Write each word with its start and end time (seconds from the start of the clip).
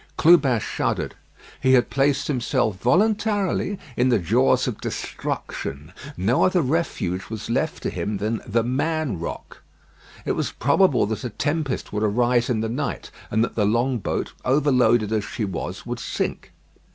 Clubin 0.17 0.59
shuddered. 0.59 1.13
He 1.61 1.73
had 1.73 1.91
placed 1.91 2.27
himself 2.27 2.79
voluntarily 2.79 3.77
in 3.95 4.09
the 4.09 4.17
jaws 4.17 4.67
of 4.67 4.81
destruction. 4.81 5.93
No 6.17 6.41
other 6.43 6.63
refuge 6.63 7.29
was 7.29 7.51
left 7.51 7.83
to 7.83 7.91
him 7.91 8.17
than 8.17 8.41
"The 8.47 8.63
Man 8.63 9.19
Rock." 9.19 9.61
It 10.25 10.31
was 10.31 10.53
probable 10.53 11.05
that 11.05 11.23
a 11.23 11.29
tempest 11.29 11.93
would 11.93 12.01
arise 12.01 12.49
in 12.49 12.61
the 12.61 12.67
night, 12.67 13.11
and 13.29 13.43
that 13.43 13.53
the 13.53 13.63
long 13.65 13.99
boat, 13.99 14.33
overloaded 14.43 15.11
as 15.13 15.23
she 15.23 15.45
was, 15.45 15.85
would 15.85 15.99
sink. 15.99 16.51